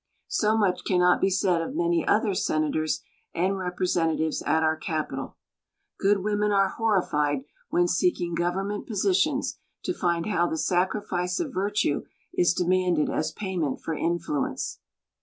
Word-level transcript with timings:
So 0.29 0.57
much 0.57 0.83
cannot 0.83 1.21
be 1.21 1.29
said 1.29 1.61
of 1.61 1.75
many 1.75 2.03
other 2.07 2.33
Senators 2.33 3.03
and 3.35 3.55
Representatives 3.59 4.41
at 4.41 4.63
our 4.63 4.75
capitol. 4.75 5.37
Good 5.99 6.23
women 6.23 6.51
are 6.51 6.69
horrified 6.69 7.43
when 7.69 7.87
seeking 7.87 8.33
government 8.33 8.87
positions 8.87 9.59
to 9.83 9.93
find 9.93 10.25
how 10.25 10.47
the 10.47 10.57
sacrifice 10.57 11.39
of 11.39 11.53
virtue 11.53 12.01
is 12.33 12.55
demanded 12.55 13.11
as 13.11 13.31
payment 13.31 13.81
for 13.81 13.93
influence. 13.93 14.79